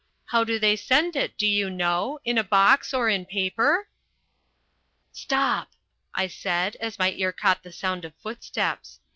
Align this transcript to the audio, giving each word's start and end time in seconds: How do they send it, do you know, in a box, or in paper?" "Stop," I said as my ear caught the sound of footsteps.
How 0.25 0.43
do 0.43 0.57
they 0.57 0.75
send 0.75 1.15
it, 1.15 1.37
do 1.37 1.45
you 1.45 1.69
know, 1.69 2.17
in 2.25 2.39
a 2.39 2.43
box, 2.43 2.91
or 2.91 3.07
in 3.07 3.23
paper?" 3.23 3.87
"Stop," 5.11 5.73
I 6.15 6.25
said 6.25 6.75
as 6.77 6.97
my 6.97 7.11
ear 7.11 7.31
caught 7.31 7.61
the 7.61 7.71
sound 7.71 8.03
of 8.03 8.15
footsteps. 8.15 8.99